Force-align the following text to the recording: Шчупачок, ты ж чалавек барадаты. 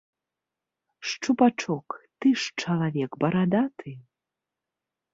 Шчупачок, 1.09 1.87
ты 2.19 2.27
ж 2.45 2.65
чалавек 2.65 3.11
барадаты. 3.25 3.91